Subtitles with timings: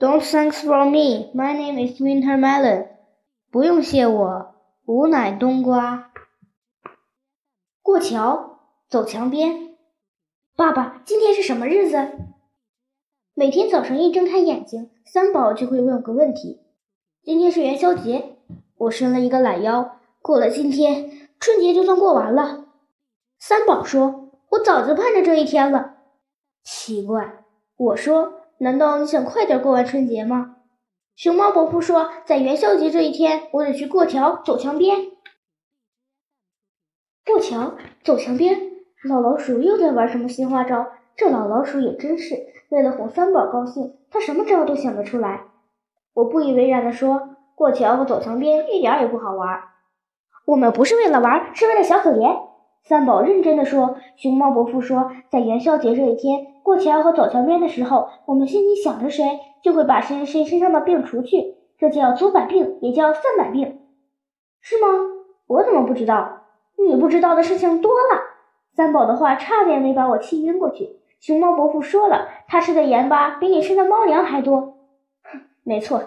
[0.00, 1.30] Don't thanks for me.
[1.34, 2.86] My name is Winter Melon.
[3.50, 4.54] 不用谢我，
[4.86, 6.10] 吾乃冬瓜。
[7.82, 9.76] 过桥，走墙边。
[10.56, 12.12] 爸爸，今天是什么日子？
[13.34, 16.62] 每天早上一睁开眼睛，三宝就会问个问题：
[17.22, 18.38] 今天是元宵节。
[18.78, 22.64] 我伸了一个懒腰，过了今天，春节就算过完了。
[23.38, 25.96] 三宝说：“我早就盼着这一天了。”
[26.64, 27.44] 奇怪，
[27.76, 28.39] 我说。
[28.62, 30.56] 难道你想快点过完春节吗？
[31.16, 34.98] 熊猫伯父说，在元宵节这一天，我得去过桥走墙边。
[37.24, 38.60] 过桥走墙边，
[39.08, 40.88] 老老鼠又在玩什么新花招？
[41.16, 42.34] 这老老鼠也真是，
[42.68, 45.44] 为了哄三宝高兴，他什么招都想得出来。
[46.12, 49.58] 我不以为然地说，过桥和走墙边一点也不好玩。
[50.44, 52.50] 我们不是为了玩，是为了小可怜。
[52.82, 63.80] 三宝认真的说：“熊猫伯父说，在元宵节这一天，过桥和走桥边的时候，我们心里想着谁，就会把谁谁身上的病除去，这叫足百病，也叫散百病，
[64.60, 64.88] 是吗？
[65.46, 66.42] 我怎么不知道？
[66.78, 68.20] 你不知道的事情多了。”
[68.74, 71.00] 三宝的话差点没把我气晕过去。
[71.20, 74.78] 熊猫伯父说了，他吃的盐巴比你吃的猫粮还多。
[75.22, 76.02] 哼，没错，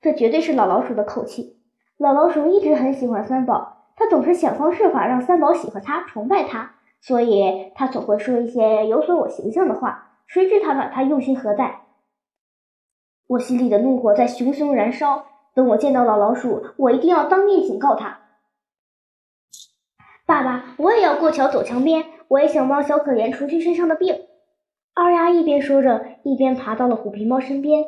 [0.00, 1.58] 这绝对是老老鼠的口气。
[1.96, 3.76] 老老鼠一直很喜欢三宝。
[3.94, 10.04] 他总是想方设法让三宝喜欢他、崇拜他，所以他总会说一些有损我形象的话。
[10.26, 11.80] 谁知他把他用心何在？
[13.26, 15.24] 我心里的怒火在熊熊燃烧。
[15.54, 18.20] 等我见到老老鼠，我一定要当面警告他。
[20.26, 24.14] 爸爸，我也要过桥走墙边，我也想帮小可怜除去身上的病。
[24.94, 27.84] 二丫一边说着，一边爬到了虎皮猫身边。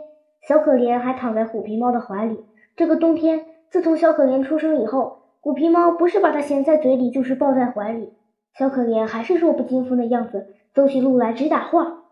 [0.49, 2.45] 小可怜还躺在虎皮猫的怀里。
[2.75, 5.19] 这个冬天，自从小可怜出生以后。
[5.41, 8.15] 虎皮猫不是把它衔在嘴里，就是抱在怀里。
[8.59, 12.05] 小可怜还是弱不禁风的样子，走起路来直打晃。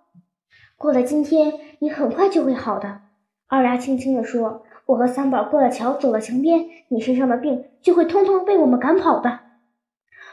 [0.77, 3.01] 过了今天，你很快就会好的。
[3.47, 9.41] 二丫轻轻地说：“我和三宝过了桥，走了墙边，你身上的病就会通通被我们赶跑的。”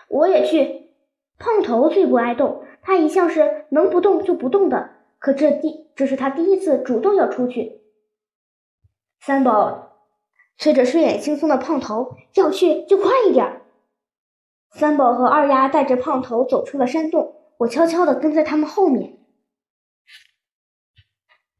[0.09, 0.91] 我也去。
[1.37, 4.91] 胖头最不爱动，他一向是能不动就不动的。
[5.19, 7.81] 可这第这是他第一次主动要出去。
[9.19, 9.81] 三宝。
[10.57, 13.63] 催着睡眼惺忪的胖头要去就快一点。
[14.77, 19.19] 三宝和二丫带着胖头走出了山洞，我悄悄地跟在他们后面。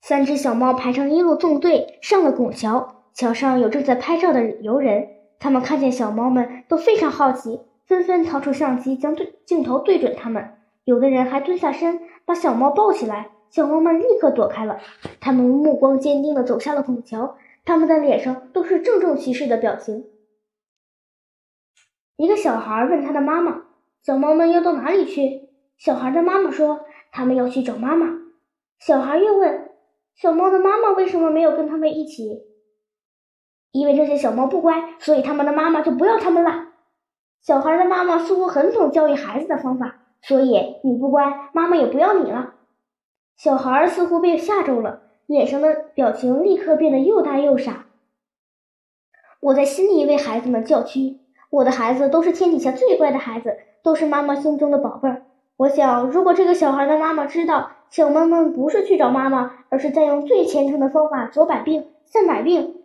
[0.02, 5.08] 三只小猫排成一路纵队上了拱桥，桥上有正在拍照的游人，
[5.40, 10.58] 他们看见小猫们都非常好奇，纷纷掏出相机将对镜头对准它们。
[10.84, 14.80] 有的人还蹲下身把小猫抱起来，小猫们立刻躲开了。
[15.22, 17.38] 他们目光坚定地走下了拱桥。
[17.64, 20.06] 他们的脸上都是郑重其事的表情。
[22.18, 23.64] 一个小孩问他的妈妈
[24.02, 28.08] ：“小猫们要到哪里去？”小孩的妈妈说：“他们要去找妈妈。”
[28.80, 29.72] 小孩又问
[30.16, 32.44] ：“小猫的妈妈为什么没有跟他们一起？”
[33.72, 36.70] 因为这些小猫不乖，所以他们的妈妈就不要他们了。
[37.42, 42.56] 小孩的妈妈似乎很懂教育孩子的方法，所以你不乖，妈妈也不要你了。
[43.36, 45.02] 小孩似乎被吓着了。
[45.28, 47.88] 脸上的表情立刻变得又大又傻。
[49.40, 51.20] 我在心里为孩子们叫屈，
[51.50, 55.24] 我的孩子都是天底下最乖的孩子，都是妈妈心中的宝贝儿。
[55.58, 62.84] 我想，如果这个小孩的妈妈知道小猫们不是去找妈妈，而是在用最虔诚的方法走百病、散百病，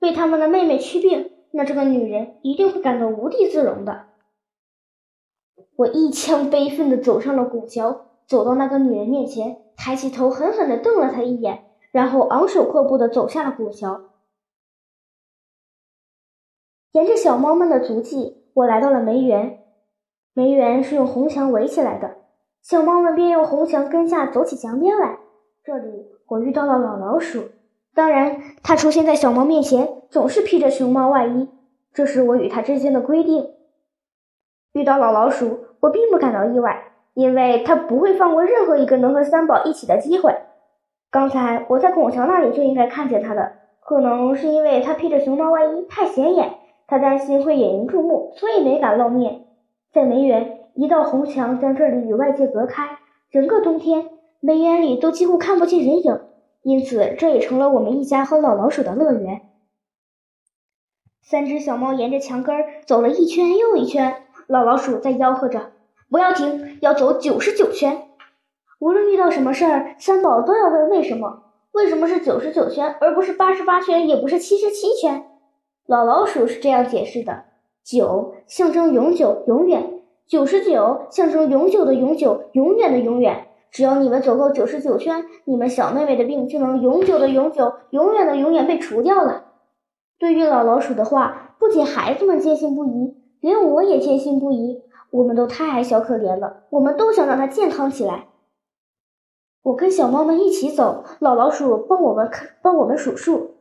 [0.00, 4.06] 为他们的妹妹驱病，那这个女人一定会感到无地自容的。
[5.76, 9.58] 我一腔悲愤地走上了拱桥，走到那个女人面前。
[9.82, 14.09] 抬起头，狠狠地瞪了她一眼，然后昂首阔步地走下了古桥。
[16.92, 19.60] 沿着小猫们的足迹，我来到了梅园。
[20.34, 22.16] 梅园是用红墙围起来的，
[22.62, 25.18] 小猫们便用红墙根下走起墙边来。
[25.62, 27.44] 这里，我遇到了老老鼠。
[27.94, 31.48] 当然，它出现在小猫面前，总是披着熊猫外衣，
[31.92, 33.54] 这是我与它之间的规定。
[34.72, 36.86] 遇到老老鼠，我并不感到意外。
[37.12, 40.32] 因为它不会放过任何一个能和三宝一起的机会。
[41.10, 46.59] 刚才我在拱桥那里就应该看见它的，可能是因为它披着熊猫外衣太显眼，
[46.90, 49.46] 他担心会引人注目，所以没敢露面。
[49.92, 52.98] 在梅园，一道红墙将这里与外界隔开，
[53.30, 54.08] 整个冬天
[54.40, 56.20] 梅园里都几乎看不见人影，
[56.62, 59.42] 因此这也成了我们一家和老老鼠的乐园。
[61.22, 65.70] 三只小猫沿着墙根走了一圈又一圈，老老鼠在吆喝着。
[66.10, 68.08] 不要停，要走九十九圈。
[68.80, 71.44] 无论遇到什么事儿，三宝都要问为什么？
[71.70, 75.29] 为什么是九十九圈，而不是八十八圈，也不是七十七圈？
[75.90, 77.46] 老老鼠是这样解释的：
[77.82, 79.82] 九象征永久、永远；
[80.24, 89.46] 九十九象征永久的永久、永远的永远；只要你们走够九十九圈，你们小妹妹的病就能永久的永久、永远的永远被除掉了。
[90.16, 94.84] 对于老老鼠的话，不仅孩子们坚信不疑，连我也坚信不疑。
[95.10, 98.28] 我们都太爱小可怜了，我们都想让它健康起来。
[99.64, 103.56] 我跟小猫们一起走，老老鼠帮我们看，帮我们数数。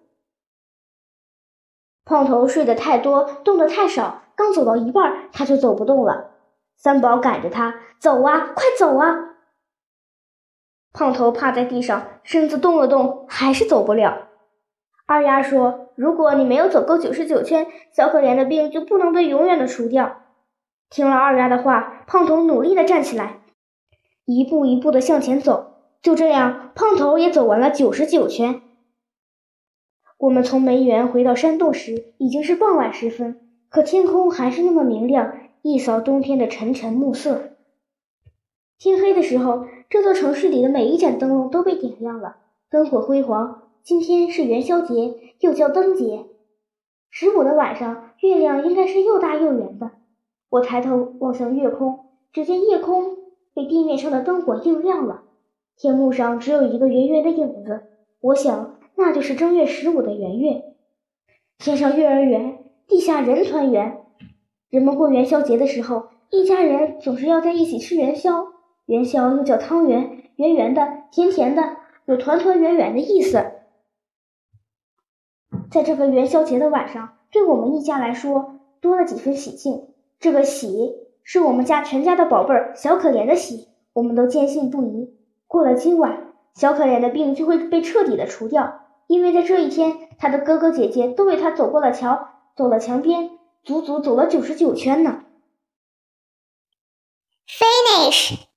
[2.10, 6.32] 胖头睡得太多，动得太少，刚走到一半，他就走不动了。
[6.76, 9.36] 三宝赶着他走啊，快走啊！
[10.92, 14.28] 胖头趴在地上，身子动了动，还是走不了。
[15.06, 20.24] 二丫说：“如果你没有走够九十九圈，小可怜的病就不能被永远的除掉。”
[20.90, 23.42] 听了二丫的话，胖头努力的站起来，
[24.26, 25.76] 一步一步的向前走。
[26.02, 28.64] 就这样，胖头也走完了九十九圈。
[30.20, 33.40] 我们从梅园回到山洞时，已经是傍晚时分，
[33.70, 37.52] 可天空还是那么明亮，一扫冬天的沉沉暮色。
[38.78, 42.36] 天黑的时候，这座城市里的每一盏灯笼都被点亮了，
[42.70, 43.70] 灯火辉煌。
[43.82, 46.26] 今天是元宵节，又叫灯节。
[47.10, 49.92] 十五的晚上，月亮应该是又大又圆的。
[50.50, 53.16] 我抬头望向月空，只见夜空
[53.54, 55.22] 被地面上的灯火映亮了，
[55.78, 57.84] 天幕上只有一个圆圆的影子。
[58.20, 58.79] 我想。
[59.02, 60.76] 那就是正月十五的圆月，
[61.58, 64.02] 天上月儿圆，地下人团圆。
[64.70, 68.48] 人们过元宵节的时候，一家人总是要在一起吃元宵。
[68.88, 73.52] 元宵又叫汤圆，圆圆的，甜甜的，有团团圆圆的意思。
[75.72, 79.94] 在这个元宵节的晚上，对我们一家来说多了几分喜庆。
[80.20, 85.16] 这个喜是我们家全家的宝贝儿小可怜的喜，我们都坚信不疑。
[85.48, 88.88] 过了今晚，小可怜的病就会被彻底的除掉。
[89.10, 93.32] 因为在这一天，他的哥哥姐姐都为他走过了桥，走了墙边，
[93.64, 95.24] 足足走了九十九圈呢。
[97.48, 98.49] Finish。